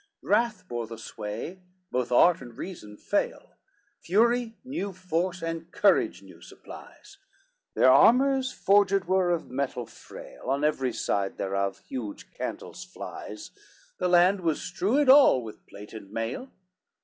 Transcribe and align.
XLVIII 0.23 0.29
Wrath 0.31 0.67
bore 0.67 0.87
the 0.87 0.97
sway, 0.97 1.61
both 1.91 2.11
art 2.11 2.41
and 2.41 2.57
reason 2.57 2.97
fail, 2.97 3.51
Fury 3.99 4.57
new 4.63 4.93
force, 4.93 5.43
and 5.43 5.71
courage 5.71 6.23
new 6.23 6.41
supplies, 6.41 7.19
Their 7.75 7.91
armors 7.91 8.51
forged 8.51 9.05
were 9.05 9.29
of 9.29 9.51
metal 9.51 9.85
frail, 9.85 10.49
On 10.49 10.63
every 10.63 10.91
side 10.91 11.37
thereof, 11.37 11.83
huge 11.87 12.31
cantels 12.31 12.83
flies, 12.83 13.51
The 13.99 14.09
land 14.09 14.41
was 14.41 14.59
strewed 14.63 15.07
all 15.07 15.43
with 15.43 15.67
plate 15.67 15.93
and 15.93 16.11
mail. 16.11 16.49